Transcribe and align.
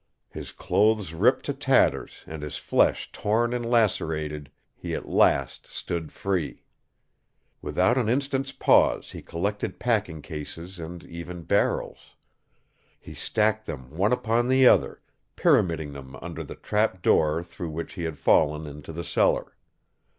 His 0.31 0.51
clothes 0.51 1.13
ripped 1.13 1.45
to 1.45 1.53
tatters 1.53 2.23
and 2.25 2.41
his 2.41 2.57
flesh 2.57 3.11
torn 3.11 3.53
and 3.53 3.63
lacerated, 3.63 4.49
he 4.75 4.95
at 4.95 5.07
last 5.07 5.67
stood 5.67 6.11
free. 6.11 6.63
Without 7.61 7.99
an 7.99 8.09
instant's 8.09 8.51
pause 8.51 9.11
he 9.11 9.21
collected 9.21 9.77
packing 9.77 10.23
cases 10.23 10.79
and 10.79 11.03
even 11.03 11.43
barrels. 11.43 12.15
He 12.99 13.13
stacked 13.13 13.67
them 13.67 13.95
one 13.95 14.11
upon 14.11 14.47
the 14.47 14.65
other, 14.65 15.03
pyramiding 15.35 15.93
them 15.93 16.15
under 16.19 16.43
the 16.43 16.55
trap 16.55 17.03
door 17.03 17.43
through 17.43 17.69
which 17.69 17.93
he 17.93 18.01
had 18.05 18.17
fallen 18.17 18.65
into 18.65 18.91
the 18.91 19.03
cellar. 19.03 19.53